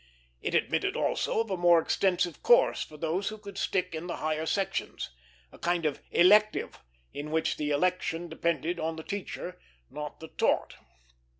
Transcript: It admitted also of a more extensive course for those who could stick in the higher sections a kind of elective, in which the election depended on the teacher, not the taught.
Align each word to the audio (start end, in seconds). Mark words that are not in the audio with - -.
It 0.41 0.55
admitted 0.55 0.95
also 0.95 1.41
of 1.41 1.51
a 1.51 1.57
more 1.57 1.79
extensive 1.79 2.41
course 2.41 2.83
for 2.83 2.97
those 2.97 3.27
who 3.27 3.37
could 3.37 3.55
stick 3.59 3.93
in 3.93 4.07
the 4.07 4.15
higher 4.15 4.47
sections 4.47 5.11
a 5.51 5.59
kind 5.59 5.85
of 5.85 6.01
elective, 6.09 6.79
in 7.13 7.29
which 7.29 7.57
the 7.57 7.69
election 7.69 8.27
depended 8.27 8.79
on 8.79 8.95
the 8.95 9.03
teacher, 9.03 9.59
not 9.91 10.19
the 10.19 10.29
taught. 10.29 10.75